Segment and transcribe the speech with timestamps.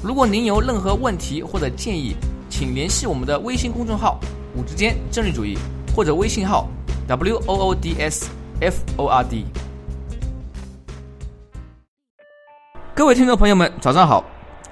[0.00, 2.14] 如果您有任何问题或者建议，
[2.48, 4.20] 请联系我们的微信公众号
[4.54, 5.58] “五之间政治主义”
[5.92, 6.68] 或者微信号
[7.08, 8.30] “w o o d s
[8.60, 9.44] f o r d”。
[12.94, 14.24] 各位听众朋友们，早上好。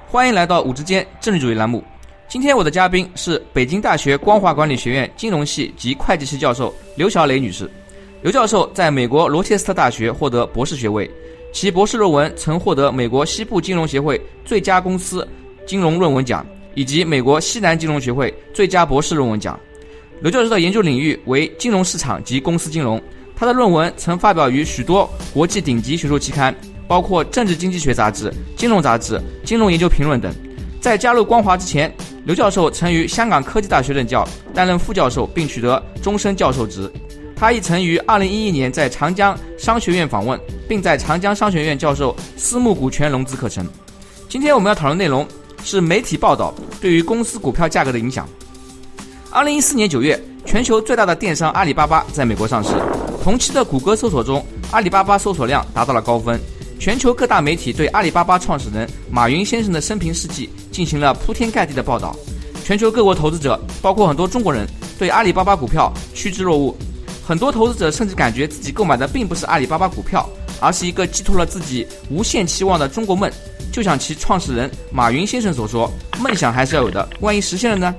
[0.07, 1.83] 欢迎来到五之间政治主义栏目。
[2.29, 7.69] 今天我的嘉宾是北京大学光华管理学院金融系及会计系教授刘小磊女士。
[8.23, 11.11] 刘教授在美国罗切斯特大学获得博士学位，
[11.53, 15.27] 其博士论文曾获得美国西部金融协会最佳公司
[15.67, 19.59] 金融论文奖以及美国西南金融学会最佳博士论文奖。
[20.21, 23.01] 刘教授的研究领域为金融市场及公司金融，
[23.35, 26.55] 他的论文曾发表于许多国际顶级学术期刊。
[26.89, 30.33] 包括《政治经济学杂志》《金融杂志》《金融研究评论》等。
[30.81, 31.93] 在加入光华之前，
[32.25, 36.89] 刘教授曾于香港科技大学任教，担任副教授，并取得终身教授职。
[37.39, 43.69] 他亦曾于2011年在长江商学院访问，并在长江商学院教授私募股权融资课程。
[44.27, 45.29] 今天我们要讨论内容
[45.63, 48.27] 是媒体报道对于公司股票价格的影响。
[49.33, 52.71] 2014年9月，全球最大的电商阿里巴巴在美国上市。
[53.23, 56.41] 同期的谷歌搜索中，阿里巴巴搜索量达到了高峰。
[56.79, 62.17] 全球各大媒体对阿里巴巴创始人马云先生的生平事迹进行了铺天盖地的报道。
[62.65, 64.67] 全球各国投资者，包括很多中国人，
[64.99, 66.75] 对阿里巴巴股票趋之若鹜。
[67.27, 70.29] 很多投资者甚至感觉自己购买的并不是阿里巴巴股票，
[70.61, 73.29] 而是一个寄托了自己无限期望的中国梦。
[73.73, 77.93] 就像其创始人马云先生所说：“梦想还是要有的，万一实现了呢？”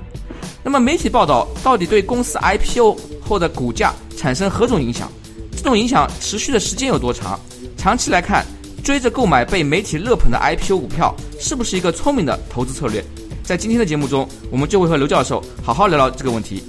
[0.64, 5.12] 那么，媒体报道到底对公司 IPO 后的股价产生何种影响？
[5.54, 7.38] 这种影响持续的时间有多长？
[7.76, 8.46] 长期来看，
[8.82, 13.04] 追着购买被媒体热捧的 IPO 股票，是不是一个聪明的投资策略？
[13.44, 16.62] 在今天的节目中，我们就会和刘教授好好聊聊这个问题。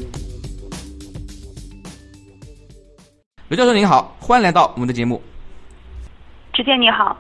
[3.50, 5.20] 刘教授您好，欢迎来到我们的节目。
[6.54, 7.18] 直接你好，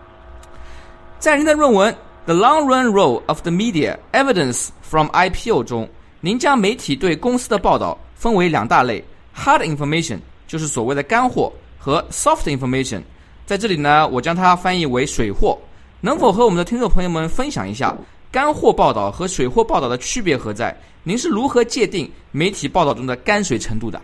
[1.18, 1.92] 在您的论文
[2.26, 5.90] 《The Long Run Role of the Media: Evidence from IPO》中，
[6.22, 9.04] 您将媒体对公司的报道分为两大类
[9.36, 13.02] ：hard information，就是所谓的干货，和 soft information。
[13.48, 15.58] 在这里呢，我将它翻译为水货。
[16.00, 17.98] 能否和我们的听众朋友们分享一下
[18.32, 20.80] 干货报道和水货报道的区别何在？
[21.02, 24.00] 您是如何界定媒体报道中的干水程度的？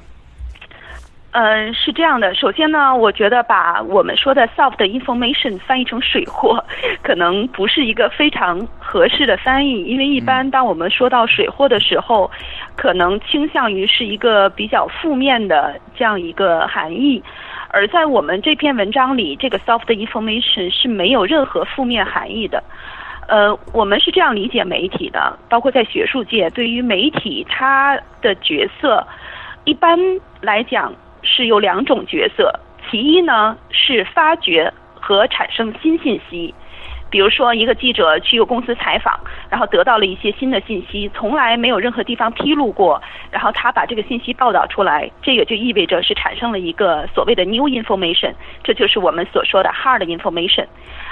[1.37, 2.33] 嗯，是这样的。
[2.33, 6.63] 首先呢，我觉得把我们说的 soft information 翻译成水货，
[7.03, 9.83] 可能不是一个非常合适的翻译。
[9.83, 12.31] 因为一般当我们说到水货的时候，
[12.77, 17.21] 可能倾向于是一个比较负面的这样一个含义。
[17.67, 22.63] 而在我们这篇文章里，这个 soft information 是没有任何负面含义的。
[23.27, 29.05] 呃，我们是这样理解媒体的，包括在学术界，对于媒体它的角色，
[29.65, 29.99] 一般
[30.39, 30.93] 来讲
[31.35, 32.57] 是有两种角色。
[32.89, 36.53] 其一呢是发掘和产生新信息。
[37.09, 39.17] 比如说，一个记者去一个公司采访，
[39.49, 43.01] 然后得到了一些新的信息，从来没有任何地方披露过，
[43.31, 50.65] 然后他把这个信息报道出来，这个就意味着是产生了一个所谓的 new information，这就是我们所说的 hard information。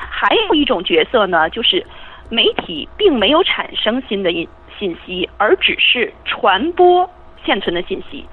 [0.09, 1.85] 还有一种角色呢，就是
[2.29, 4.47] 媒体并没有产生新的信
[4.77, 7.09] 信息，而只是传播
[7.45, 8.25] 现存的信息。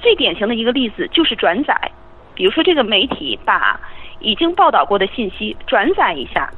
[0.00, 1.76] 最典型的一个例子就是转载，
[2.34, 3.78] 比如说这个媒体把
[4.20, 6.50] 已经报道过的信息转载一下。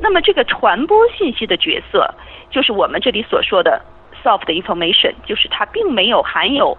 [0.00, 2.14] 那么，这个传播信息的角色，
[2.50, 3.80] 就是我们这里所说的
[4.22, 6.76] soft information，就是它并没有含有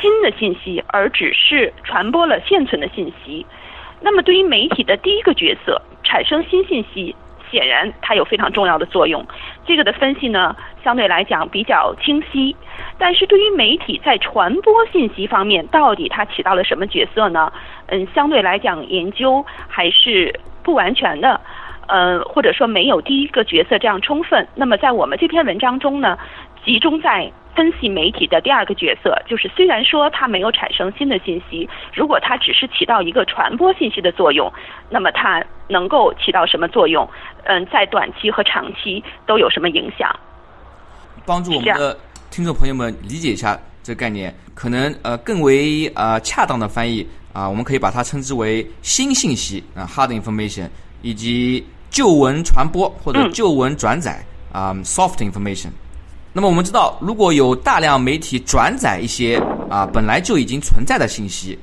[0.00, 3.46] 新的信息，而只是传播了现存的信息。
[4.00, 7.14] 那么，对于媒体的第一个角色，产生新信息，
[7.50, 9.24] 显然它有非常重要的作用。
[9.66, 10.54] 这个的分析呢，
[10.84, 12.54] 相对来讲比较清晰。
[12.98, 17.52] 但是对于媒体在传播信息方面，到底它起到了什么角色呢？
[17.86, 21.40] 嗯，相对来讲，研究还是不完全的。
[21.88, 24.46] 呃，或者说没有第一个角色这样充分。
[24.54, 26.16] 那么在我们这篇文章中呢，
[26.64, 34.50] 集中在分析媒体的第二个角色，就是虽然说它没有产生新的信息，如果它只是起到一个传播信息的作用，
[34.88, 37.08] 那么它能够起到什么作用？
[37.44, 40.14] 嗯，在短期和长期都有什么影响？
[41.26, 41.98] 帮助我们的
[42.30, 50.68] 听众朋友们理解一下这个概念，可能呃更为呃恰当的翻译啊，我们可以把它称之为新信息啊，hard information，
[51.02, 51.64] 以及。
[51.92, 55.70] 旧闻传播或者旧闻转载啊 soft information。
[56.32, 59.36] 那么我们知道，如果有大量媒体转载一些
[59.68, 61.58] 啊本来就已经存在的信息，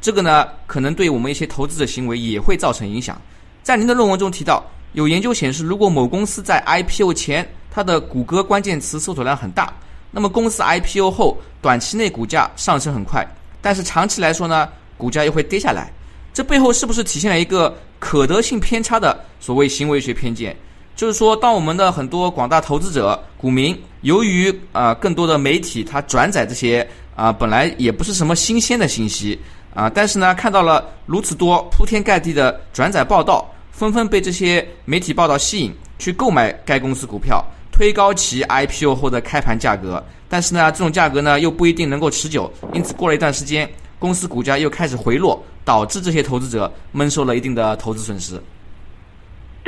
[0.00, 3.20] 这个呢可能对我们一些投资者行为也会造成影响。
[3.62, 4.62] 在您的论文中提到，
[4.92, 9.72] 有研究显示，如果某公司在 IPO 前它的谷歌关键词搜索量很大，
[10.10, 13.26] 那么公司 IPO 后短期内股价上升很快，
[13.62, 14.68] 但是长期来说呢，
[14.98, 15.90] 股价又会跌下来。
[16.34, 20.54] 这背后是不是体现了一个可得性偏差的所谓行为学偏见？
[20.96, 29.38] 就是说，当我们的很多广大投资者、股民，由于啊更多的媒体它转载这些啊本来也不是什么新鲜的信息
[29.74, 40.04] 啊，但是呢看到了如此多铺天盖地的转载报道，纷纷被这些媒体报道吸引，去购买该公司股票，推高其 IPO 后的开盘价格。
[40.28, 48.40] 但是呢，这种价格呢又不一定能够持久，因此过了一段时间，公司股价又开始回落，导致这些投资者蒙受了一定的投资损失。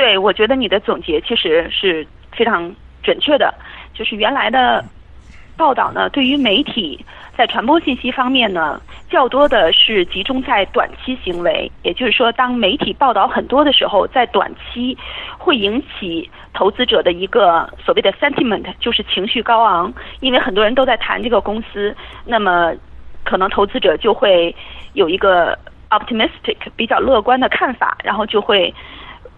[0.02, 3.54] 对，我觉得你的总结其实是非常准确的。
[3.94, 4.84] 就是原来的
[5.56, 7.06] 报道呢，对于媒体
[7.36, 11.70] 在传播信息方面呢，较多的是集中在短期行为。
[11.84, 14.98] 也就是说，当媒体报道很多的时候，在短期
[15.38, 19.94] 会引起投资者的一个所谓的 sentiment，就是情绪高昂。
[20.18, 21.94] 因为很多人都在谈这个公司，
[22.24, 22.74] 那么
[23.22, 24.52] 可能投资者就会
[24.94, 25.56] 有一个
[25.90, 28.74] optimistic 比较乐观的看法，然后就会。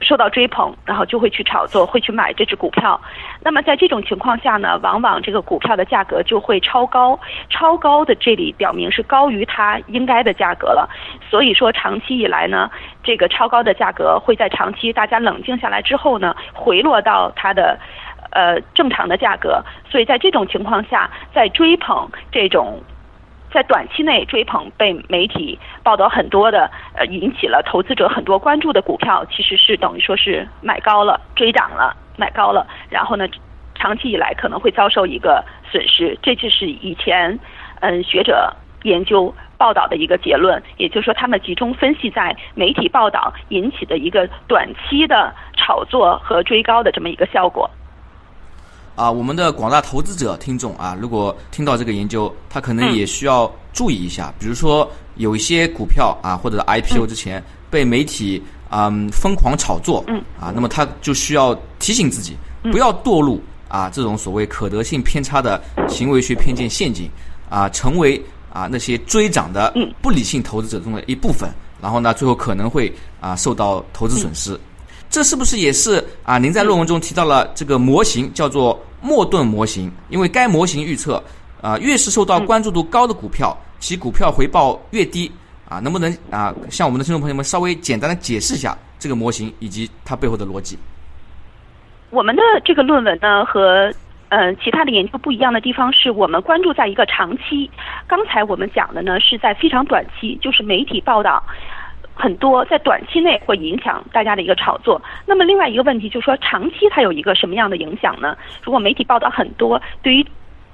[0.05, 3.01] 受到追捧，然后就会去炒作，会去买这只股票。
[3.43, 7.19] 那么在这种情况下呢，往往这个股票的价格就会超高，
[7.49, 10.89] 超高的这里表明是高于它应该的价格了。
[11.31, 12.71] 所以说，长期以来呢，
[13.03, 17.79] 这个超高的价格会在长期大家冷静下来之后呢，回落到它的
[18.31, 19.63] 呃正常的价格。
[19.91, 22.83] 所以在这种情况下，在追捧这种。
[23.55, 33.29] 在短期内追捧被媒体报道很多的，呃，引起了投资者很多关注的股票，其实是等于说是买高了，追涨了，买高了，然后呢，
[33.77, 36.19] 长期以来可能会遭受一个损失。
[36.21, 37.39] 这就是以前，
[37.79, 38.53] 嗯，学者
[38.83, 47.71] 研究报道的一个结论，也就是说，他们集中分析在媒体报道引起的一个短期的炒作和追高的这么一个效果。
[48.97, 54.33] 啊，我们的广大投资者听众啊，如果听到这个研究，他可能也需要注意一下。
[54.39, 60.05] 比如说，有一些股票啊，或者 IPO 之前被媒体啊疯狂炒作，
[60.39, 62.37] 啊，那么他就需要提醒自己，
[62.71, 67.11] 不要堕入啊这种所谓可得性偏差的行为学偏见陷阱，
[67.51, 71.53] 啊，成为啊那些追涨的不理性投资者中的一部分，
[71.83, 74.59] 然后呢，最后可能会啊受到投资损失。
[75.15, 76.39] 这是不是也是啊？
[76.39, 81.23] 您在论文中提到了这个模型叫做莫顿模型，因为该模型预测
[81.63, 85.31] 啊，越是受到关注度高的股票，其股票回报越低
[85.69, 85.79] 啊。
[85.79, 90.77] 能不能啊，向我们的听众朋友们稍微简单的解释一下这个模型以及它背后的逻辑？
[92.11, 93.95] 我们的这个论文呢，和
[94.31, 97.71] 嗯其他的研究不一样的地方是我们关注在一个长期。
[98.09, 101.41] 刚才我们讲的呢，是在非常短期，就是媒体报道。
[102.15, 105.03] 很多在短期内会影响大家的一个炒作。
[105.27, 108.37] 那么另外一个问题就是说，长期它有一个什么样的影响呢？
[108.63, 110.25] 如果媒体报道很多，对于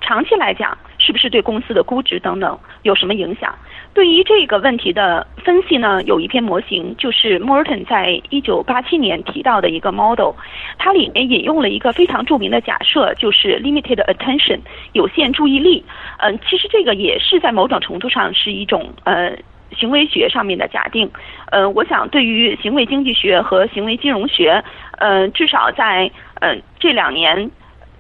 [0.03, 3.55] 长期来讲，是不是对公司的估值等等有什么影响？
[3.93, 10.33] 对于这个问题的分析呢，有一篇模型，就是 Morton 在一九八七年提到的一个 model，
[10.79, 14.61] 它里面引用了一个非常著名的假设，就是 limited attention
[14.93, 15.85] 有限注意力。
[16.19, 19.37] 嗯，其实这个也是在某种程度上是一种呃。
[19.77, 21.11] 行为学上面的假定，
[21.51, 24.63] 呃，我想对于行为经济学和行为金融学，
[24.99, 26.11] 呃，至少在
[26.41, 27.51] 呃这两年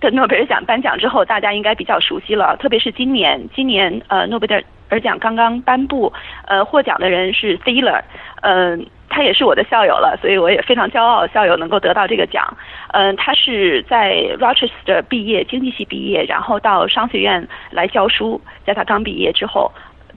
[0.00, 2.56] 的诺贝尔奖颁奖之后，大家应该比较熟悉了。
[2.58, 6.12] 特别是今年，今年呃诺贝尔奖刚刚颁布，
[6.46, 8.02] 呃获奖的人是 Thaler，
[8.42, 12.56] 嗯，他也是我的校友了，所以我也非常骄傲校友能够得到这个奖。
[12.88, 19.70] 嗯，他是在 Rochester 毕业，经济系毕业，然后到商学院来教书，在他刚毕业之后。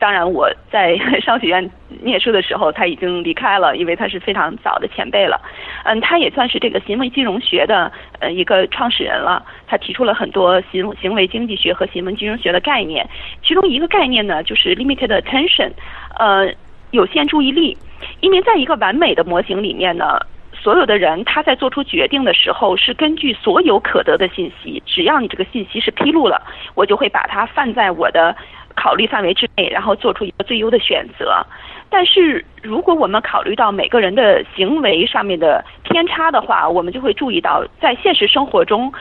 [0.04, 5.40] 当然，我在商学院念书的时候，他已经离开了，因为他是非常早的前辈了。
[5.86, 9.42] 嗯，他也算是这个行为金融学的呃一个创始人了。
[9.66, 13.08] 他提出了很多行行为经济学和行为金融学的概念，
[13.46, 15.72] 其中一个概念呢就是 limited attention，
[16.20, 16.54] 呃，
[16.92, 17.78] 有限注意力。
[18.20, 20.20] 因为在一个完美的模型里面呢，
[20.52, 26.42] 所有的人他在做出决定的时候是根据所有可得的信息，只要你这个信息是披露了，
[26.76, 28.36] 我就会把它放在我的。
[28.76, 31.46] 考虑范围之内，然后做出一个最优的选择。
[31.90, 38.92] 但是，如果我们考虑到每个人的行为上面的偏差的话，我们就会注意到，在现实生活中，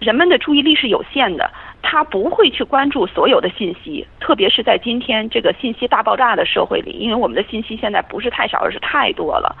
[0.00, 1.48] 人们的注意力是有限的，
[1.80, 9.54] 他不会去关注所有的信息，特别是在今天这个信息大爆炸的社会里，因为我们的信息现在不是太少，而是太多了，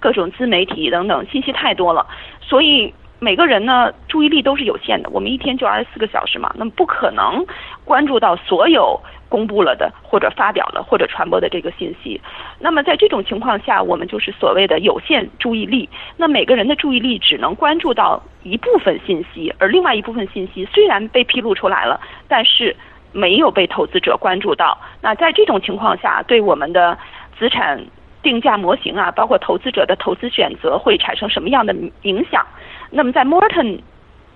[0.00, 2.04] 各种自媒体等等信息太多了，
[2.40, 2.92] 所以。
[3.22, 7.46] 每个人呢注意力都是有限的，我们一天就二十四个小时嘛，那么不可能
[7.84, 12.20] 关注到所有公布了的或者发表了或者传播的这个信息。
[12.58, 15.88] 那么在这种情况下，我们就是所谓的有限注意力。
[16.16, 22.74] 那每个人的注意力只能关注到一部分信息，而另外一部分信息虽然被披露出来了，但是
[23.12, 24.76] 没有被投资者关注到。
[25.00, 26.98] 那在这种情况下，对我们的
[27.38, 27.80] 资产。
[28.22, 32.46] 定价模型啊，包括投资者的投资选择会产生什么样的影响？
[32.94, 33.80] 那么在 Morton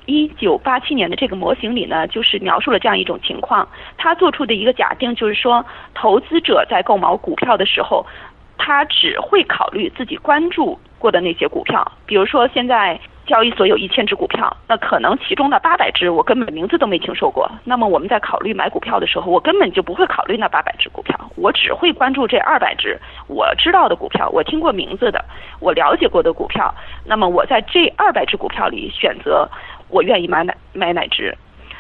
[0.07, 3.69] 一九八七年的这个模型里呢，就是描述了这样一种情况。
[3.99, 8.07] 他做出的一个假定就是说，投资者在购买股票的时候，
[8.57, 12.99] 他只会考虑自己关注过的那些股票，比如说现在。
[13.27, 17.51] 交易所有一千只股票，那可能其中的八百只我根本名字都没听说过。
[17.65, 25.25] 那么我们在考虑买股票的时候，我根本就不会考虑那八百只股票，我只会关注这二百只我知道的股票，我听过名字的，
[25.59, 26.73] 我了解过的股票。
[27.05, 29.49] 那么我在这二百只股票里选择
[29.89, 31.37] 我愿意买哪买哪只。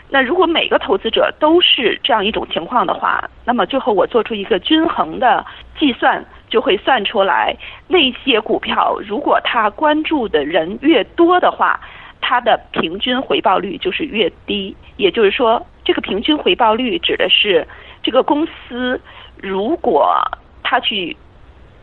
[0.08, 5.44] 那如果每个投资者都是这样一种情况的话，那么最后我做出一个均衡的
[5.78, 6.24] 计算。
[6.48, 7.56] 就会算出来，
[7.88, 11.80] 那些股票如果他关注的人越多的话，
[12.20, 14.76] 它的平均回报率就是越低。
[14.96, 17.66] 也就是说，这个平均回报率指的是
[18.02, 19.00] 这个公司
[19.40, 20.16] 如果
[20.62, 21.16] 他去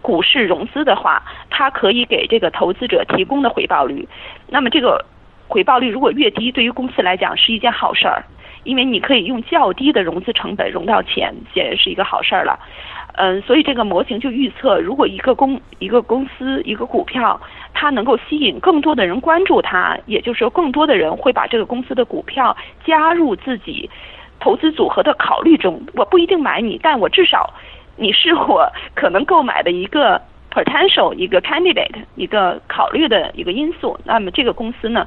[0.01, 4.07] 股市融资的话，它可以给这个投资者提供的回报率。
[4.47, 5.05] 那么这个
[5.47, 8.23] 回报率如果越低，对于公司来讲是一件好事儿，
[8.63, 12.59] 因为你可以用较低的融资成本融到钱，显然是一个好事儿了。
[13.15, 17.39] 嗯，所以这个模型就预测，如果一个公一个公司一个股票，
[17.71, 23.87] 它能够吸引更多的人关注它，也就是说，更多的人会把这个公司的股票加入自己
[24.39, 25.79] 投资组合的考虑中。
[25.93, 27.53] 我不一定买你，但我至少
[27.95, 30.19] 你是我 可能购买的一个
[30.51, 33.95] potential 一个 candidate 一个考虑的一个因素。
[34.05, 35.05] 那么这个公司呢，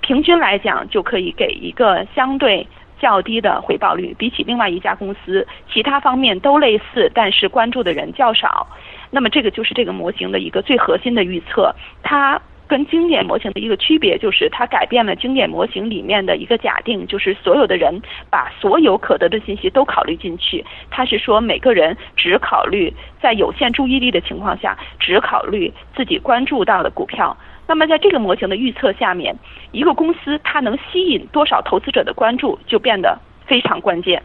[0.00, 2.66] 平均来讲就可以给一个相对。
[3.04, 8.66] 较低的回报率，比起另外一家公司，其他方面都类似，但是关注的人较少。
[9.10, 11.74] 那么这个就是这个模型的一个最核心的预测。
[12.02, 20.64] 它跟经典模型的一个区别就是，它改变了经典模型里面的一个假定，就是所有的人把所有可得的信息都考虑进去。
[20.90, 27.36] 它是说每个人只考虑在有限注意力的情况下，只考虑自己关注到的股票。
[27.66, 29.34] 那么，在这个模型的预测下面，
[29.72, 34.22] 一个公司它能吸引多少投资者的关注，就变得非常关键。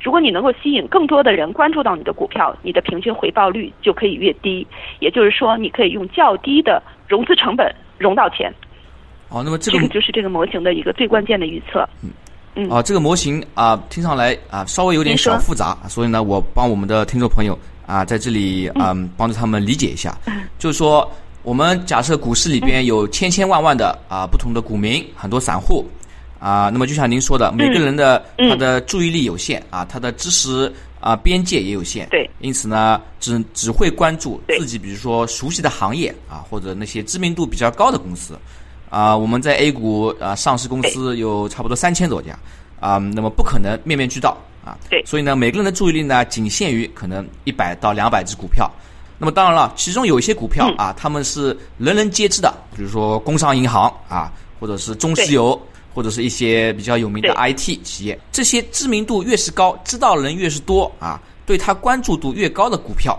[0.00, 4.66] 如果你能够吸引更多的人关注到你的股票，你的平均回报率就可以越低。
[4.98, 8.52] 也就是说，你可以用较低的融资成本融到钱。
[9.28, 11.88] 哦，那么这个就是这个模型的一个最关键的预测。
[12.02, 12.10] 嗯
[12.56, 12.68] 嗯。
[12.68, 20.12] 啊，这个模型啊，听上来啊，稍微有点小复杂，所以呢，我帮我们的听众朋友啊，在这里嗯，帮助他们理解一下，
[20.58, 21.08] 就是说。
[21.42, 25.84] 我们假设股市里边有千千万万的啊不同的股民，很多散户
[26.38, 38.38] 啊，那么就像您说的，每个人的他的注意力有限啊，他的知识啊边界也有限，对，因此呢，只只会关注自己，比如说熟悉的行业啊，或者那些知名度比较高的公司。
[38.88, 39.16] 啊。
[39.16, 42.38] 我们在 A 股啊上市公司有差不多三千多家
[42.78, 48.70] 啊，那么不可能面面俱到啊，对，所以呢，每个人的注意力呢仅限于可能一百到两百只股票。
[49.22, 55.56] 那么当然了，其中有一些股票啊，他们是人人皆知的，比如说工商银行啊，或者是中石油，
[55.94, 58.18] 或者是一些比较有名的 IT 企业。
[58.32, 63.16] 这些知名度越是高，知道人越是多啊，对它关注度越高的股票，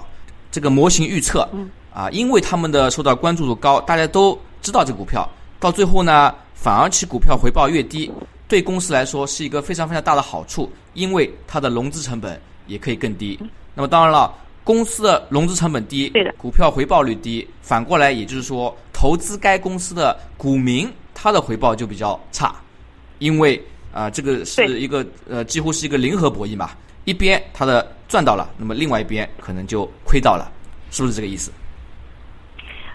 [0.52, 1.50] 这个模型预测
[1.94, 5.26] 啊，因为他们的受到关注度高，大家都知道这股票，
[5.58, 8.12] 到最后呢，反而其股票回报越低，
[8.50, 13.40] 对公司来说是一个非常非常大的好处，因为它的融资成本也可以更低。
[13.74, 14.34] 那么当然了。
[14.64, 22.56] 公司的融资成本低，对的，股票回报率低，反过来也就是说，投资该公司的股民，他的回报就比较差，
[23.20, 23.62] 因为
[23.94, 26.70] 啊，这个是一个呃，几乎是一个零和博弈嘛，
[27.04, 30.50] 一边他的赚到了，那么另外一边可能就亏到了，
[30.92, 31.52] 是不是这个意思？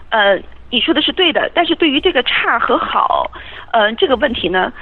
[0.09, 3.29] 呃，你说的是对的，但是对于这个差和好，
[3.71, 4.73] 呃，这个问题呢，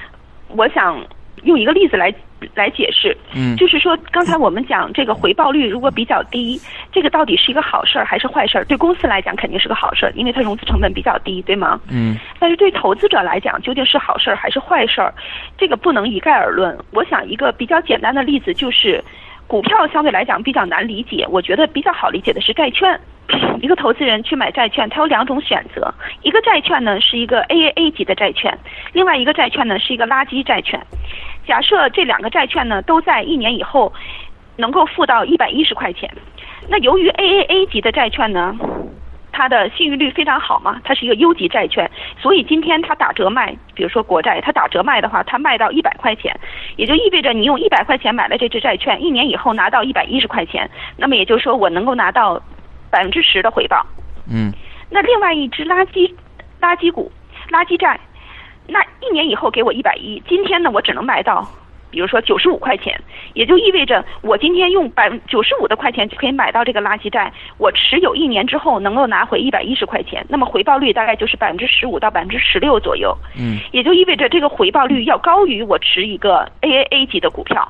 [0.48, 1.06] 我想。
[1.44, 2.14] 用一个例子来
[2.56, 6.60] 来解释，嗯，就是说刚才我们讲这个回报率如果比较低，
[6.92, 8.66] 这个到底是一个好事儿还是坏事儿？
[8.66, 11.80] 对公司来讲肯定是个好事儿，因为它融资成本比较低，对吗？
[11.90, 12.18] 嗯。
[12.40, 15.14] 但是对投资者来讲，究竟是好事儿还是坏事儿？
[15.58, 16.78] 这个不能一概而论。
[16.92, 19.04] 我想一个比较简单的例子就是，
[19.48, 23.00] 股票相对来讲比较难理解，我觉得比较好理解的是债券。
[23.62, 28.58] 一个投资人去买债券，他有两种选择：一个债券呢是一个 AAA 级的债券，
[28.94, 30.80] 另外一个债券呢是一个垃圾债券。
[31.48, 33.92] 假设这两个债券呢都在一年以后
[34.58, 36.12] 能够付到一百一十块钱，
[36.68, 38.56] 那由于 AAA 级的债券呢，
[39.32, 41.90] 它的信誉率非常好嘛，它是一个优级债券，
[42.20, 46.38] 所以今天它打折卖，比如说国债，它打折卖的话，它卖到一百块钱，
[46.76, 52.42] 也就意味着你用一百块钱买了这只债券，一年以后拿到一百一十块钱，那么也就是说我能够拿到
[52.90, 53.86] 百分之十的回报。
[54.30, 54.52] 嗯，
[54.90, 56.12] 那另外一只垃圾
[56.60, 57.12] 垃圾股、
[57.52, 58.00] 垃圾债，
[58.68, 61.48] 那一年以后给我一百一，今天呢我只能卖到。
[61.90, 63.00] 比如说九十五块钱，
[63.34, 73.18] 也就意味着我今天用百分九十五的块钱就可以买到这个垃圾债，我持有一年之后能够拿回一百一十块钱，那么回报率大概就是百分之十五到百分之十六左右。
[73.40, 77.66] 嗯，也就意味着这个回报率要高于我持一个 AAA 级的股票，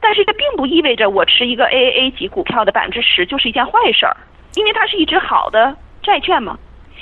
[0.00, 4.16] 但是这并不意味着我持一个 AAA 级股票的百分之十就是一件坏事儿，
[4.54, 6.56] 因为它是一只好的债券嘛。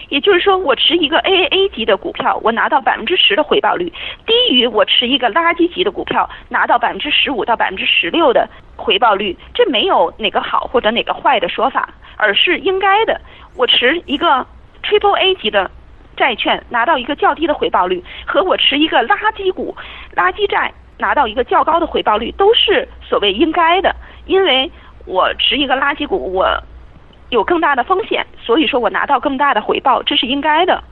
[0.08, 3.92] 也就是说，我持一个 AAA 级的股票，我拿到百分之十的回报率，
[4.26, 9.36] 低于我持一个垃圾级的股票拿到百分之十五到百分之十六的回报率。
[9.54, 13.20] 这没有哪个好或者哪个坏的说法，而是应该的。
[13.56, 14.46] 我持一个
[14.82, 15.70] Triple A 级的
[16.16, 19.74] 债券拿到一个较低的回报率，和我持一个垃圾股、
[20.14, 23.94] 垃圾债拿到一个较高的回报率，都是所谓应该的。
[24.26, 24.70] 因为
[25.06, 26.46] 我持一个垃圾股，我。
[27.34, 30.82] 有更大的风险，所以说我拿到更大的回报，这是应该的。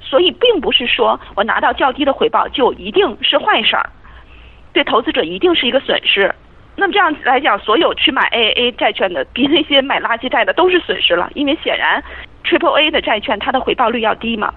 [0.00, 3.88] 所以并不是说我拿到较低的回报就一定是坏事儿，
[4.72, 6.34] 对投资者一定是一个损失。
[6.76, 12.02] 那么这样来讲，所有去买 AAA 债券的，比那些买垃圾债的都是损失了，因为显然
[12.44, 14.52] Triple A 的债券它的回报率要低嘛。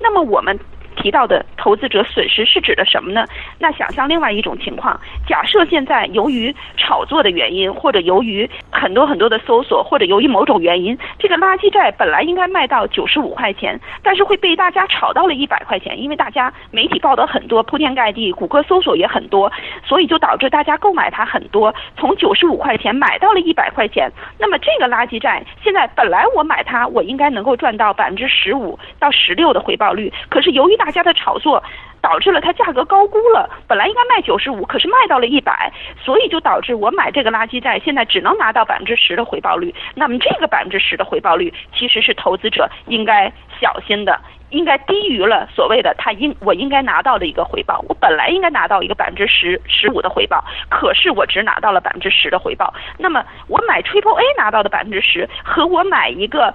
[0.00, 0.58] 那么我们。
[1.00, 3.24] 提到的投资者损失是指的什么呢？
[3.58, 19.50] 那想象另外一种情况，假设现在由于炒作的原因，或者由于很多很多的搜索，或者由于某种原因，这个垃圾债本来应该卖到九十五块钱，但是会被大家炒到了一百块钱，因为大家媒体报道很多，铺天盖地，谷歌搜索也很多，
[19.84, 24.10] 所以就导致大家购买它很多，从九十五块钱买到了一百块钱。
[24.38, 31.62] 那么这个垃圾债现在本来我买它，我应该能够赚到百分之十五到十六的回报率，可是由于大大家的炒作
[32.00, 35.70] 导致了它价格高估了，本来应该卖九十五，可是卖到了一百，
[36.02, 39.74] 所以就导致我买这个垃圾债现在只能拿到百分之十的回报率。
[39.94, 47.84] 那么这个百分之十的回报率其实是投资者应该小心的，应该低于了所谓的他应我应该拿到的一个回报。
[47.86, 52.72] 我本来应该拿到一个百分之十十五的回报，可是我只拿到了百分之十的回报。
[52.96, 56.54] 那么我买 Triple A 拿到的百分之十和我买一个。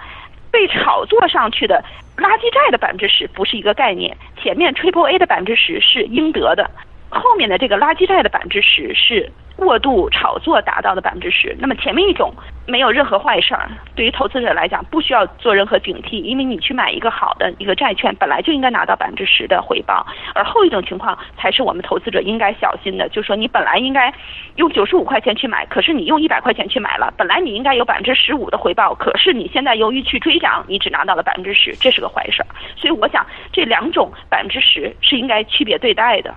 [0.54, 1.84] 被炒作上去的
[2.17, 6.69] 垃圾债的百分之十不是一个概念，前面 Triple A 的百分之十是应得的，
[7.10, 9.32] 后面的这个垃圾债的百分之十是。
[9.56, 12.34] 过度炒作达到的百分之十，那么前面一种
[12.66, 24.13] 没有任何坏事儿，对于投资者来讲不需要做任何警惕，因为你去买一个好的一个债券，本来就应该拿到百分之十的回报，而后一种情况才是我们投资者应该小心的，就是说你本来应该
[24.56, 36.34] 用九十五块钱去买，可是你用一百块钱去买了，本来你应该有百分之十五的回报，可是你现在由于去追涨，你只拿到了百分之十，这是个坏事儿，所以我想这两种百分之十是应该区别对待的。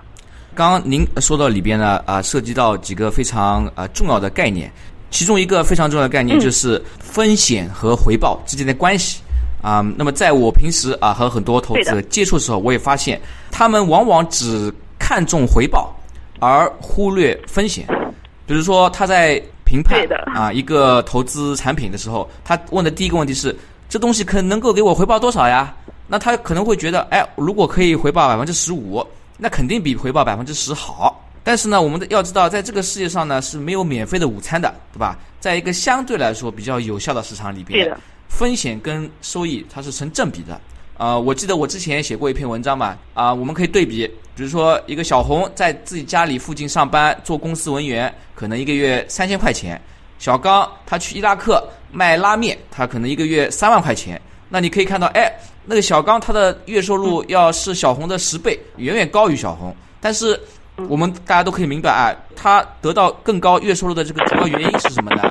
[0.57, 4.71] 刚刚您说到里边呢，啊，涉及到几个非常啊重要的概念，
[5.11, 9.21] 其中一个非常重要的概念就是风险和回报之间的关系
[9.61, 9.85] 啊。
[9.95, 15.95] 那么在我平时啊和很多投资者接触的时候，我也发现他们往往只看重回报
[16.39, 17.85] 而忽略风险。
[18.47, 23.55] 比如说他在评判啊一个投资产品的时候，他问的第一个问题是：
[23.87, 25.71] 这东西可能够给我回报多少呀？
[26.07, 29.05] 那他可能会觉得，哎，如果可以回报百分之十五。
[29.37, 35.17] 那肯定比回报百分之十好，但是呢，我们要知道，在这个世界上呢是没有免费的午餐的，对吧？
[35.39, 37.95] 在一个相对来说比较有效的市场里边，
[38.27, 40.59] 风险跟收益它是成正比的。
[40.97, 49.79] 啊，我记得我之前写过一篇文章嘛，啊，我们可以对比，比如说一个小红在自己家里附近上班做公司文员，可能一个月三千块钱；
[50.17, 54.19] 小刚他去伊拉克卖拉面，他可能一个月三万块钱。
[54.49, 55.31] 那你可以看到，哎。
[55.69, 59.75] 那个小刚他的月收入要是小红的十倍，远远高于小红。
[59.99, 60.39] 但是
[60.87, 65.23] 我们大家都可以明白啊，他得到更高月收入的这个主要原因是什么呢？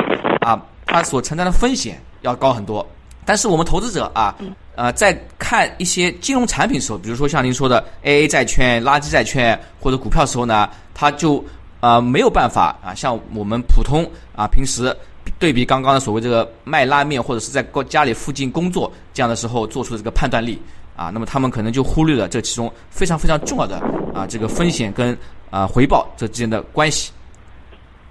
[0.43, 2.87] 啊，他所承担的风险要高很多。
[3.25, 4.37] 但是我们投资者啊，
[4.75, 11.43] 呃，在看一些金融产品时候，比如说像您说的 AA 债券、垃圾债券或者股票时候呢，他就
[11.81, 14.05] 啊没有办法啊，像我们普通
[14.37, 14.95] 啊平时。
[15.39, 20.59] 对比刚刚的所谓这个卖拉面或者是在家里附近工作这样的时候做出的这个判断力
[20.97, 23.77] 啊，那么他们可能就忽略了这其中非常非常重要的
[24.15, 25.17] 啊这个风险跟
[25.51, 27.13] 啊回报这之间的关系。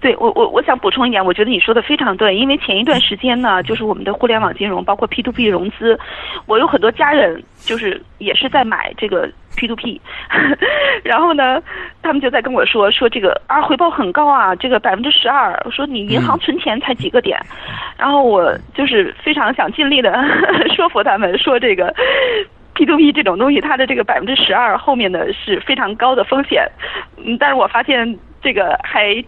[0.01, 5.99] 对我我我想补充一点，我觉得你说的非常对，因为前一段时间呢，就是我们的互联网金融，包括 P to P 融资，
[6.45, 9.99] 我有很多家人就是也是在买这个 P to P，
[11.03, 11.61] 然后呢，
[12.01, 15.59] 他们就在跟我说说这个啊回报很高啊，这个百分之十二。
[15.65, 17.39] 我说你银行存钱才几个点，
[17.97, 20.13] 然后我就是非常想尽力的
[20.75, 21.93] 说服他们说这个
[22.73, 26.69] P to P 这种东西，它的这个百分之十二后面的是非常高的风险。
[27.17, 29.23] 嗯，但是我发现这个还。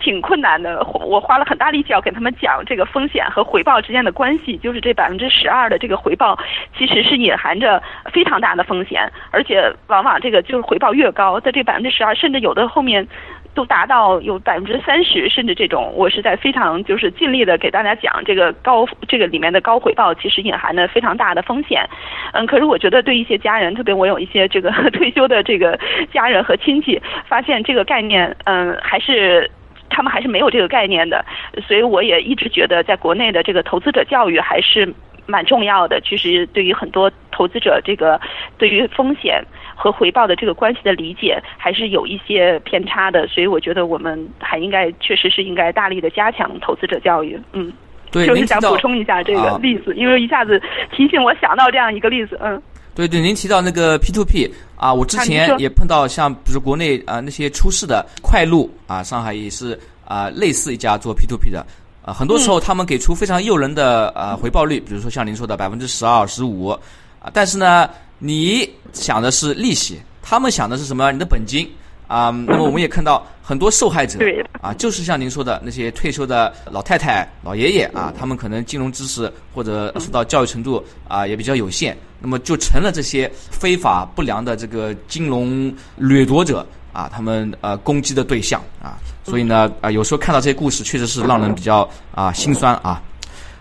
[0.00, 6.38] 挺困难的，我花了很大力气要跟他们讲这个风险和回报之间的关系，就是这百分之十二的这个回报
[6.76, 7.80] 其实是隐含着
[8.12, 13.06] 非常大的风险，而且往往这个就是回报越高，在这百分之十二，甚至有的后面
[13.54, 21.86] 都达到有百分之三十，甚至这种，我是在非常就是尽力的给大家讲这个高这个里面的高回报其实隐含的非常大的风险。
[22.32, 25.78] 嗯，可是我觉得对一些家人，特别我有一些这个 退休的这个
[26.12, 29.50] 家人和亲戚，发现这个概念，嗯，还是。
[29.90, 31.22] 他们还是没有这个概念的，
[31.66, 34.94] 所以我也一直觉得，在国内的这个投资者教育还是
[35.26, 36.00] 蛮重要的。
[36.00, 38.18] 其实对于很多投资者，这个
[38.56, 43.26] 对于风险和回报的这个关系的理解，还是有一些偏差的。
[43.26, 47.38] 所以我觉得我们还应该，确实是应该大力的加强投资者教育。
[47.52, 47.72] 嗯，
[48.10, 50.60] 对，就是想补充一下这个例子，因为一下子
[50.92, 52.38] 提醒我想到这样一个例子。
[52.42, 52.60] 嗯。
[52.94, 61.64] 对对，您提到那个 P to P 啊，我之前也碰到像比如国内啊那些出事的快路啊，上海也是啊类似一家做 P to P 的
[62.02, 71.12] 啊，很多时候他们给出非常诱人的呃回报率，比如说像您说的百分之十二、十五啊，但是呢，你想的是利息，他们想的是什么？
[71.12, 71.70] 你的本金。
[72.10, 74.18] 啊，那么我们也看到很多受害者，
[74.60, 93.00] 啊，就是像您说的那些退休的老太太、老爷爷啊，他们可能金融知识或者受到教育程度啊也比较有限，那么就成了这些非法不良的这个金融掠夺者啊，他们呃攻击的对象啊，所以呢啊，有时候看到这些故事，确实是让人比较啊心酸啊。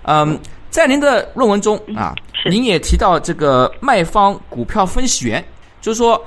[0.01, 0.39] 嗯，
[0.71, 2.15] 在您的论文中啊，
[2.49, 5.45] 您也提到这个卖方股票分析员，
[5.81, 6.19] 就是说。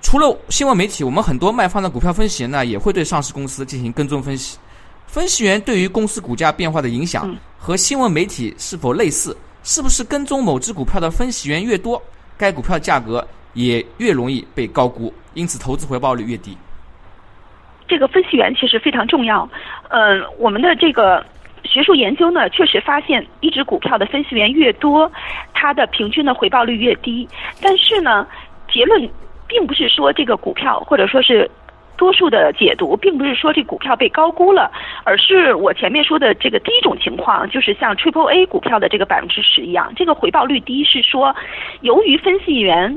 [0.00, 4.58] 除了新闻媒体，我们很多卖方的股票分析员呢，也会对上市公司进行跟踪分析。
[5.06, 9.36] 分析员对于公司股价变化的影响和新闻媒体是否类似？
[9.64, 12.00] 是不是跟踪某只股票的分析员越多，
[12.38, 16.56] 该股票价格也越容易被高估，因此投资回报率越低？
[17.86, 19.48] 这个分析员其实非常重要。
[19.88, 21.24] 嗯，我们的这个
[21.64, 25.10] 学术研究呢，确实发现一只股票的分析员越多，
[25.52, 27.28] 它的平均的回报率越低。
[27.60, 28.26] 但是呢，
[28.72, 29.10] 结论。
[29.48, 31.50] 并不是说这个股票，或者说是
[31.96, 34.70] 多数的解读，并不是说这股票被高估了，
[35.04, 41.34] 而是我前面说的这个第一种情况，就是像 Triple A 股票的这个百分之十一样，这个回报率低，是说
[41.80, 42.96] 由于分析员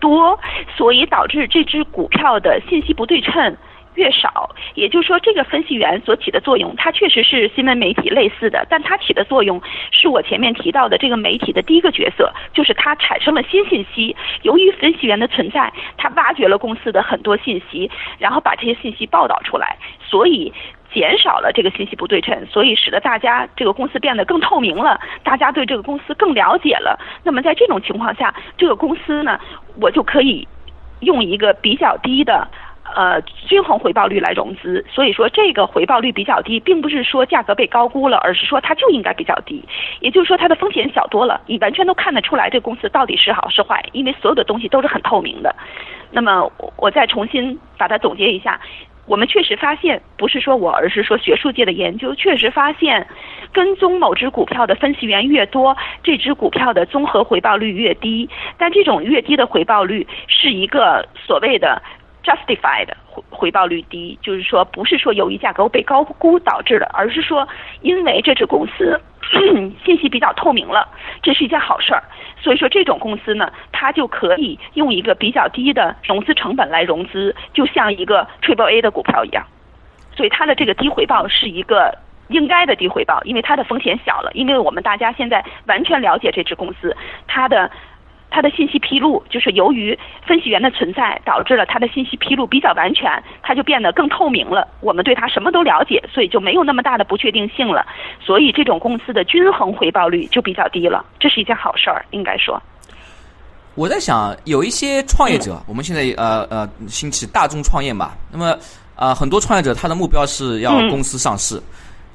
[0.00, 0.40] 多，
[0.76, 3.56] 所以导致这只股票的信息不对称。
[3.94, 14.16] 越少，也就是说，这个分析员所起的作用，它确实是新闻媒体类似的，但它起的作用是我前面提到的这个媒体的第一个角色，就是它产生了新信息。
[14.42, 20.52] 由于分析员的存在，它挖掘了公司的很多信息，然后把这些信息报道出来，所以
[20.92, 26.98] 减少了这个信息不对称，所以使得大家这个公司变得更透明了，大家对这个公司更了解了。
[27.24, 29.38] 那么在这种情况下，这个公司呢，
[29.80, 30.48] 我就可以
[31.00, 32.48] 用一个比较低的。
[32.94, 39.64] 呃，均衡回报率来融资，所以说这个回报率比较低，并不是说价格被高估了，而是说它就应该比较低。
[40.00, 45.54] 也就是说它的风险小多了，你完全都看得出来这公司到底是好是坏，因为所有的东西都是很透明的。
[46.10, 48.60] 那么我再重新把它总结一下，
[49.06, 53.06] 我们确实发现，不是说我，而是说学术界的研究确实发现，
[53.52, 58.28] 跟踪某只股票的分析员越多，这只股票的综合回报率越低。
[58.58, 61.80] 但这种越低的回报率是一个所谓的。
[62.22, 67.46] Justified 回回报率低，就是说不是说由于价格被高估导致的，而是说
[67.80, 69.00] 因为这只公司
[69.84, 70.88] 信息比较透明了，
[71.22, 72.02] 这是一件好事儿。
[72.40, 79.44] 所以说这种公司呢，它就可以用一个比较低的融资成本来融资，就像一个 Triple A 的股票一样。
[80.14, 81.96] 所以它的这个低回报是一个
[82.28, 84.30] 应该的低回报，因为它的风险小了。
[84.34, 87.70] 因为我们大家现在完全了解这只公司，它的。
[88.32, 94.66] 它的信息披露就是由于分析员的存在，导致了它的信息披露比较完全，它就变得更透明了。
[94.80, 97.84] 我们对它什么都了解，所以就没有那么大的不确定性了。
[98.24, 102.60] 所以这种公司的均衡回报率就比较低了，这是一件好事儿，应该说。
[103.74, 108.56] 我在想，有一些创业者，我们现在呃呃兴起大众创业嘛，那么
[108.96, 111.56] 呃很多创业者他的目标是要公司上市，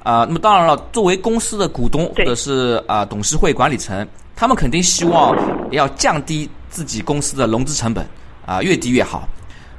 [0.02, 4.06] 啊，那么当然了，作为公司的股东或者是啊董事会管理层。
[4.38, 5.36] 他们肯定希望
[5.72, 8.06] 要降低自己公司的融资成本，
[8.46, 9.28] 啊，越低越好。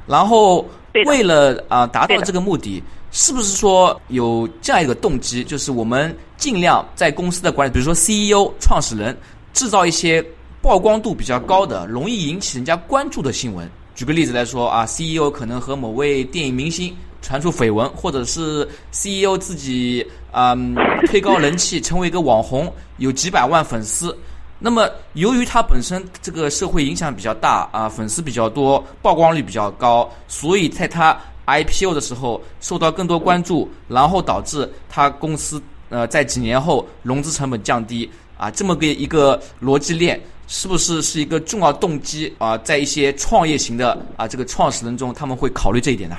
[0.06, 0.62] 然后
[1.06, 9.16] 为了啊达到这个目的，是不是说有这样一个动机，就是我们尽量在公司的管理，比如说 CEO、创始人，
[9.54, 10.22] 制造一些
[10.60, 20.74] 曝光度比较高的、容易引起人家关注的新闻，举个例子来说啊，CEO 可能和某位电影明星传出绯闻，或者是 CEO 自己嗯
[21.08, 24.14] 推高人气，成为一个网红，有几百万粉丝。
[24.62, 42.58] 那么，由于他本身这个社会影响比较大啊，粉丝比较多，曝光率比较高，所以在他 IPO 的时候受到更多关注，然后导致他公司呃在几年后融资成本降低啊，这么个一个逻辑链，是不是是一个重要动机啊？
[42.58, 46.18] 在一些创业型的啊这个创始人中，他们会考虑这一点呢？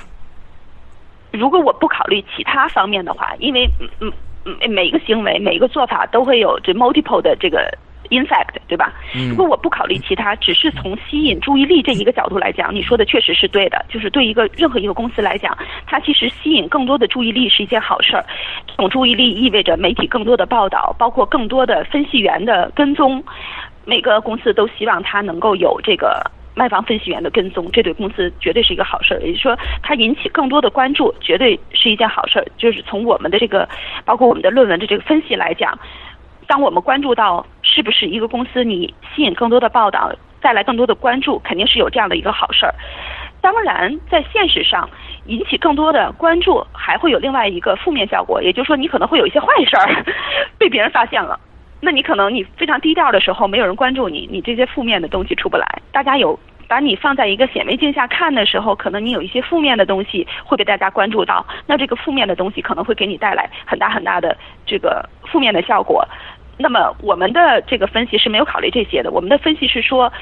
[1.30, 4.12] 如果我不考虑其他方面的话，因为嗯嗯
[4.46, 7.72] 嗯每一个行为每一个做法都会有这 multiple 的这个。
[8.12, 8.92] In fact，对吧？
[9.30, 13.82] 如果我不考虑其他，只是从吸引注意力这一个角度来讲，你说的确实是对的。
[13.88, 18.24] 就是对一个任何一个公司来讲，它其实吸引更多的注意力是一件好事儿。
[18.66, 23.24] 这种注意力意味着媒体更多的报道，包括更多的分析员的跟踪。
[23.84, 26.22] 每个公司都希望它能够有这个
[26.54, 29.20] 卖方分析员的跟踪，这对公司绝对是一个好事儿。
[29.22, 32.46] 也就是说，它引起更多的关注，绝对是一件好事儿。
[32.56, 33.68] 就是从我们的这个，
[34.04, 35.76] 包括我们的论文的这个分析来讲，
[36.52, 37.46] 当我们关注到。
[37.74, 40.12] 是不是一个公司你吸引更多的报道，
[40.42, 42.74] 带来更多的关注，肯定是有这样的一个好事儿。
[43.40, 44.86] 当然，在现实上
[45.24, 50.04] 引起更多的关注，还会有另外一个负面效果，也就是说你可能会有一些坏事儿
[50.58, 51.40] 被别人发现了。
[51.80, 55.66] 那你可能你非常低调的时候，没有人关注你，你这些负面的东西出不来。
[55.92, 56.38] 大家有
[56.68, 61.46] 把你放在一个显微镜下看的时候，可能你有一些负面的东西会被大家关注到。
[61.66, 64.36] 那这个负面的东西可能会给你带来很大很大的
[64.66, 66.06] 这个负面的效果。
[66.58, 70.12] 那么我们的这个分析是没有考虑这些的，我们的分析是说，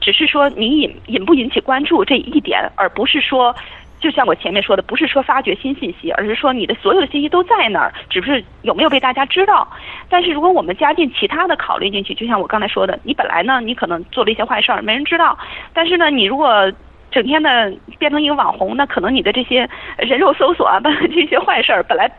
[0.00, 3.54] 只是说你引引不引起关注这一点，而不是说，
[4.00, 9.68] 就像我前面说的，不是说发掘新信息，而是说你的所有的信息都在那儿，只是有没有被大家知道。
[10.08, 15.36] 但是如果我们加进其他的考虑进去，就像我刚才说的，你本来呢，你可能做了一些坏事儿，没人知道，
[15.74, 16.72] 但是呢，你如果
[17.10, 20.80] 整天的变成一个网红，那可能你的这些人肉搜索啊，
[21.12, 22.10] 这些坏事儿本来。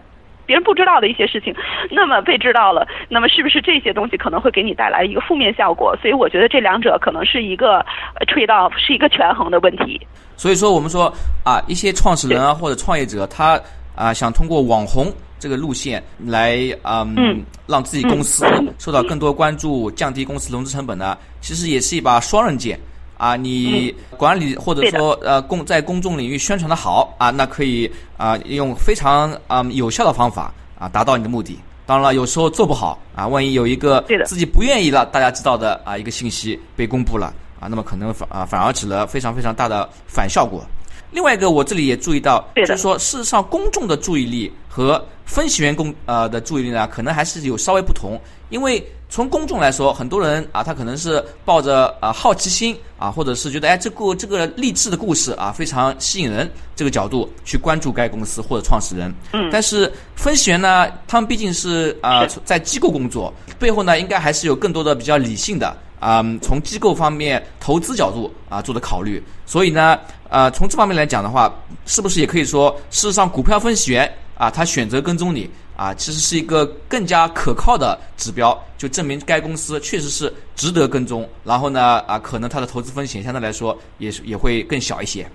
[0.51, 1.55] 别人不知道的一些事情，
[1.89, 5.95] 那么被知道了，那么是不是这些东西可能会给你带来一个负面效果？
[6.01, 7.85] 所以我觉得这两者可能是一个
[8.27, 10.05] 吹到是一个权衡的问题。
[10.35, 11.05] 所以说，我们说
[11.45, 13.57] 啊，一些创始人啊或者创业者，他
[13.95, 15.09] 啊想通过网红
[15.39, 18.45] 这个路线来嗯让自己公司
[18.77, 22.77] 受到更多关注，降低公司融资成本呢，其实也是一把双刃剑。
[23.21, 31.55] 啊，你管理或者说呃公在公众领域宣传的好啊，那可以啊用非常啊有效的方法啊达到你的目的。
[31.85, 40.65] 当然了，有时候做不好啊，万一有一个自己不愿意了大家知道的啊一个信息被公布了啊，那么可能反啊反而起了非常非常大的反效果。
[41.11, 48.83] 另外一个，我这里也注意到，就是说事实上公众的注意力和分析员工呃的注意力呢，可能还是有稍微不同，因为。
[49.11, 59.13] 从公众来说，很多人啊，他可能是抱着啊好奇心啊，或者是觉得哎，这个这个励志的故事啊，非常吸引人这个角度去关注该公司或者创始人。
[59.33, 59.49] 嗯。
[59.51, 69.21] 但是分析员呢，他们毕竟是啊在机构工作，背后呢应该还是有更多的比较理性的啊，从机构方面投资角度啊做的考虑。
[69.45, 71.53] 所以呢，呃，从这方面来讲的话，
[71.85, 75.51] 是不是也可以说，事实上股票分析员啊，他选择跟踪你。
[75.81, 81.27] 啊，其实是一个更加可靠的指标，就证明该公司确实是值得跟踪。
[81.43, 85.25] 然后呢，啊，可能它的投资风险相对来说也是也会更小一些。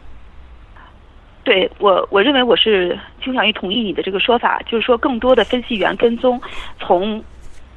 [1.43, 6.41] 对我，我认为我是倾向于同意你的这个说法，就是说更多的分析员跟踪，
[6.79, 7.21] 从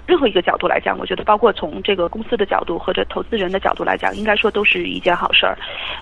[0.06, 5.58] 任何一个角度来讲，我觉得包括从这个公司的角度或者投资人的角度来讲，应该说都是一件好事儿，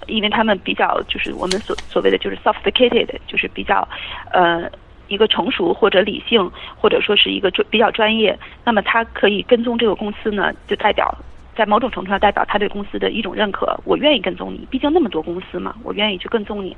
[0.08, 3.88] 因为他们比较就是我们所所谓的就是 sophisticated，就是比较
[4.34, 4.70] 呃。
[5.08, 11.14] 一个成熟或者理性，或者说是一个专比较专业，那么他可以跟踪这个公司呢，就代表
[11.56, 13.76] 在某种程度上代表他对公司的一种认可。
[13.84, 16.76] 我愿意跟踪你，毕竟那么多公司嘛，我愿意去跟踪你。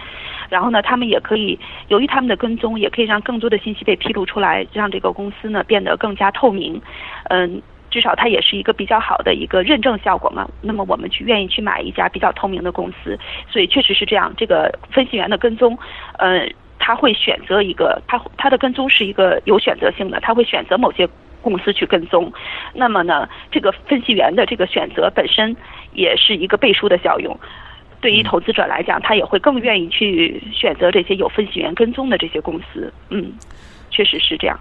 [0.50, 6.82] 然后呢，他们也可以由于他们的跟踪，也可以让更多的信息被披露出来，让这个公司呢变得更加透明。
[7.26, 7.62] 嗯，
[7.92, 10.48] 至少它也是一个比较好的一个认证效果嘛。
[10.62, 14.34] 那么我们去愿意去买一家比较透明的公司，所以确实是这样。
[14.38, 15.78] 这个分析员的跟踪，
[16.20, 16.48] 呃。
[16.80, 21.08] 他会选择一个，他他的跟踪是一个有选择性的，他会选择某些
[21.42, 22.32] 公司去跟踪。
[22.74, 25.56] 那么呢，这个分析员的这个选择本身
[25.94, 27.38] 也是一个背书的效用。
[28.02, 32.92] 对于投资者来讲，他也会更愿意去选择这些有分析员跟踪的这些公司。
[33.10, 33.32] 嗯，
[33.92, 34.58] 确实是这样。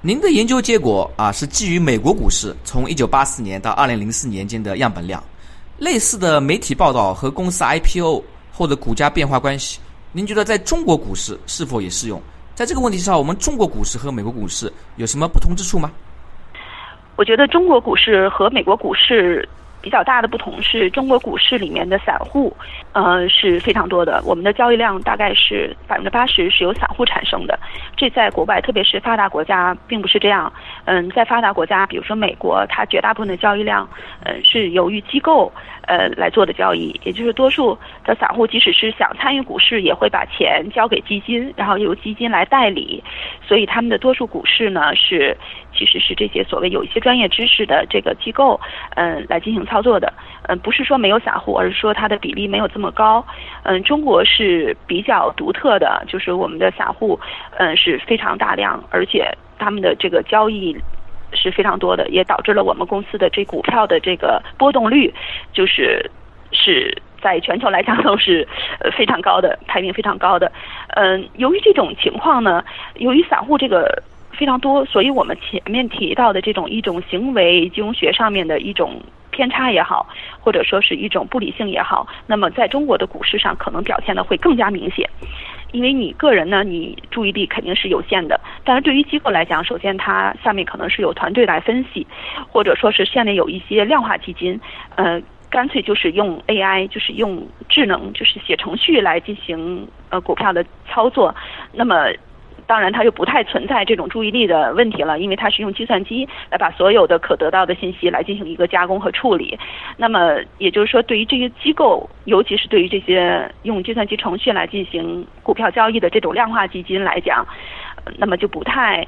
[0.00, 5.22] 您的研究结果啊，是基于美国股市从一九八四年到二零零四年间的样本量，
[5.78, 9.80] 类似的媒体报道和公司 IPO 或者股价变化关系。
[10.12, 12.20] 您觉得在中国股市是否也适用？
[12.54, 15.90] 在这个问题上，我们中国股市和美国股市有什么不同之处吗？
[17.16, 19.46] 我觉得中国股市和美国股市
[19.86, 22.52] 比较大的不同是中国股市里面的散户，
[22.92, 27.56] 呃是非常多的，我们的交易量大概是百分之八十是由散户产生的，
[27.96, 30.52] 这在国外特别是发达国家并不是这样。
[30.86, 33.88] 嗯，在发达国家，比如说美国，它绝大部分的交易量，
[34.24, 43.04] 嗯是由于机构呃来做的交易，也就是多数的散户即使是想参与股市，也会把钱交给基金，然后由基金来代理，
[43.46, 45.36] 所以他们的多数股市呢是
[45.72, 48.60] 其实是这些所谓有一些专业知识的这个机构
[48.96, 50.10] 嗯来进行操操作的，
[50.48, 53.22] 嗯不是说没有散户，而是说它的比例没有这么高。
[53.62, 57.20] 嗯，中国是比较独特的，就是我们的散户
[57.58, 60.74] 嗯是非常大量，而且他们的这个交易
[61.34, 65.12] 是非常多的，也导致了我们公司的这股票的这个波动率
[65.52, 66.10] 就是
[66.52, 68.48] 是在全球来讲都是
[68.80, 70.50] 呃非常高的，排名非常高的。
[70.94, 79.02] 嗯，由于这种情况呢，由于散户这个非常多，所以我们前面提到的这种一种行为金融学上面的一种
[79.36, 80.08] 偏差也好，
[80.40, 85.06] 或者说是一种不理性也好，那么在中国的股市上可能表现的会更加明显。
[85.72, 92.06] 因为你个人呢，你注意力肯定是有限的，但是对于机构来讲，首先它下面可能是有团队来分析，
[92.50, 94.58] 或者说是下面有一些量化基金，
[94.94, 95.20] 呃，
[95.50, 101.34] 干脆就是用 AI，就是用智能，就是写程序来进行呃股票的操作，
[101.72, 102.06] 那么。
[102.66, 109.56] 当然，它就不太存在这种注意力的问题了，因为它是用计算机来把所有的可得到的信息来进行一个加工和处理。
[109.96, 117.46] 那么，也就是说，对于这些机构，尤其是对于这些用计算机程序来进行股票交易的这种量化基金来讲，
[118.18, 119.06] 那么就不太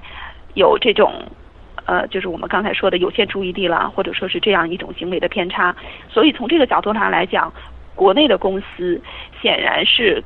[0.55, 1.13] 有这种
[1.85, 5.75] 呃，就是我们刚才说的有限注意力了，或者说是这样一种行为的偏差。
[6.09, 7.53] 所以从这个角度上来讲，
[7.97, 9.03] 国内的公司
[9.43, 10.23] 显然是。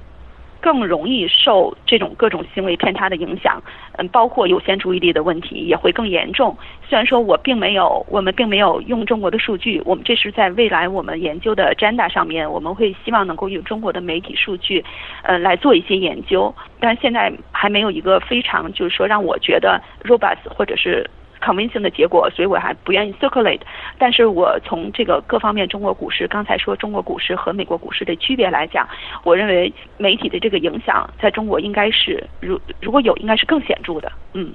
[0.62, 3.60] 更容易受这种各种行为偏差的影响，
[3.98, 6.56] 嗯，包括有限注意力的问题也会更严重。
[6.88, 14.84] 虽然说我并没有，我们并没有用中国的数据，我们这是在未来我们研究的 agenda 上面，我们会希望能够用中国的媒体数据，
[15.24, 16.54] 呃，来做一些研究。
[16.78, 21.10] 但现在还没有一个非常，就是说让我觉得 robust 或者是。
[21.42, 23.60] Convincing 的结果，所以我还不愿意 circulate。
[23.98, 28.88] 但是我从这个各方面，中国股市刚才说中国股市和美国股市的区别来讲，
[29.24, 34.10] 我认为媒体的这个影响在中国应该是，如如果有，应该是更显著的。
[34.32, 34.52] 嗯。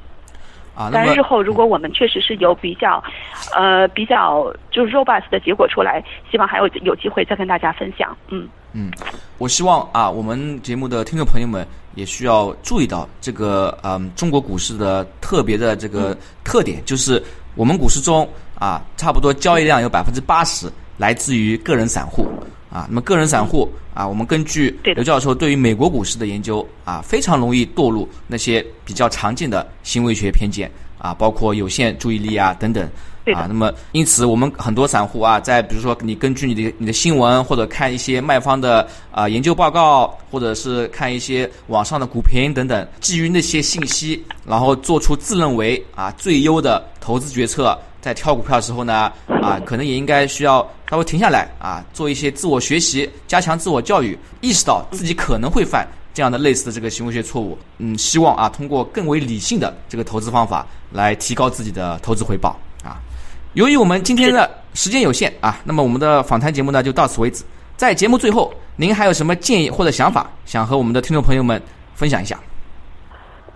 [0.76, 3.04] 啊，但日后如果我们确实是有比较，
[3.56, 8.16] 呃，比较就是 robust 的结果出来，希望还有有机会再跟大家分享。
[8.30, 8.48] 嗯。
[8.74, 8.92] 嗯，
[9.40, 11.66] 我希望啊，我们节目的听众朋友们
[11.98, 17.22] 也需要注意到这个嗯，中国股市的特别的这个特点，就是
[17.56, 22.28] 我们股市中啊，差不多交易量有百分之八十来自于个人散户
[22.70, 22.86] 啊。
[22.88, 32.88] 那么个人散户啊，我们根据刘教授对于美国股市的研究啊，非常容易堕入那些比较常见的行为学偏见啊，包括有限注意力啊等等。
[33.34, 49.12] 啊，那么因此我们很多散户啊，在比如说你根据你的你的新闻或者看一些卖方的啊研究报告，或者是看一些网上的股评等等，基于那些信息，然后做出自认为啊最优的投资决策，在挑股票的时候呢，
[49.42, 57.58] 啊可能也应该需要稍微停下来啊，做一些自我学习，加强自我教育，意识到自己可能会犯这样的类似的这个行为学错误。
[57.78, 62.58] 嗯，希望啊通过更为理性的这个投资方法来提高自己的投资回报。
[63.58, 67.44] 由于我们今天的时间有限啊，那么我们的访谈节目呢就到此为止。
[67.76, 71.60] 在节目最后，您还有什么建议或者想法，想和我们的听众朋友们
[71.96, 72.38] 分享一下？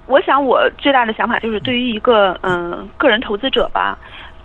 [0.07, 3.95] 我想我最大的想法就是，对于一个嗯个人投资者吧，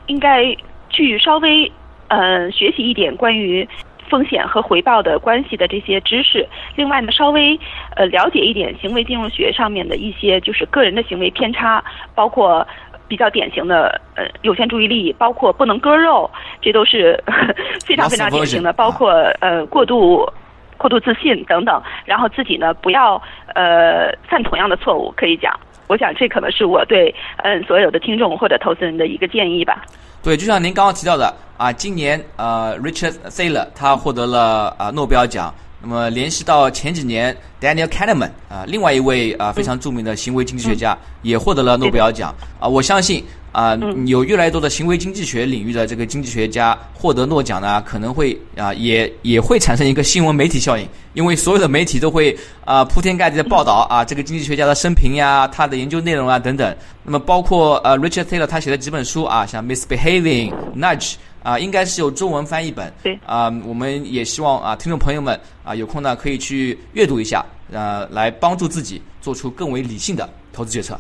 [0.08, 0.54] 应该
[0.90, 1.72] 去稍微
[2.08, 3.66] 呃学习一点关于
[4.10, 6.46] 风险和回报的关系的这些知识。
[6.74, 7.58] 另外呢，稍微
[7.96, 11.82] 呃了解一点行为金融学上面的一些就是个人的行为偏差，
[12.14, 12.66] 包括。
[13.08, 17.22] 比较典型的呃有限注意力，包括不能割肉，这都是
[17.84, 18.72] 非常非常典型的。
[18.72, 20.28] 包括呃过度
[20.76, 23.20] 过度自信等等，然后自己呢不要
[23.54, 25.12] 呃犯同样的错误。
[25.16, 29.82] 可以讲，我想这可能是我对嗯所有的听众或者投资人的一个建议吧。
[30.22, 35.54] 对，就像您刚刚提到的啊，今年呃 Richard Thaler 他获得了啊诺贝尔奖。
[35.88, 42.66] 那么联系到前几年，Daniel Kahneman 啊，另外一位啊非常著名的行为经济学家也获得了诺贝尔奖啊。
[42.66, 56.76] 我相信啊，有越来越多的行为经济学领域的这个经济学家获得诺奖呢，可能会啊也也会产生一个新闻媒体效应，因为所有的媒体都会啊铺天盖地的报道啊这个经济学家的生平呀、他的研究内容啊等等。
[57.04, 61.14] 那么包括呃 Richard Taylor 他写的几本书啊，像 Misbehaving、Nudge。
[61.46, 62.92] 啊，应该是有中文翻译本。
[63.04, 70.98] 对啊，我们也希望啊，听众朋友们啊，有空呢可以去阅读一下，呃，来帮助自己做出更为理性的投资决策。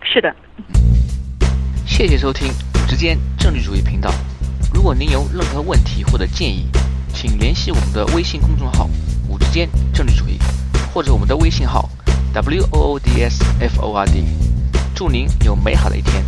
[0.00, 0.32] 是的。
[1.84, 2.52] 谢谢收听
[2.88, 4.12] 之间政治主义频道。
[4.72, 6.68] 如果您有任何问题或者建议，
[7.12, 8.88] 请联系我们的微信公众号
[9.28, 10.38] “五之间政治主义”，
[10.94, 11.90] 或者我们的微信号
[12.32, 14.22] “w o o d s f o r d”。
[14.94, 16.22] 祝您有美好的一天。